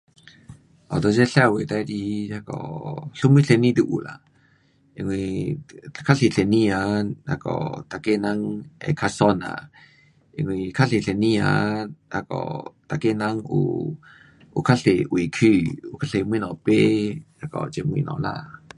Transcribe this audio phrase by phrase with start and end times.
[0.91, 4.21] um 在这社会最喜欢那个什么生意都有啦，
[4.95, 5.57] 因为
[5.93, 9.69] 较多生意啊，那个每个人会较爽啦，
[10.37, 12.35] 因为较多生意啊，那个
[12.89, 13.95] 每个人有，
[14.55, 15.63] 有较多位去。
[15.83, 16.39] 有较多东西买。
[17.43, 18.61] 那个这东西啦。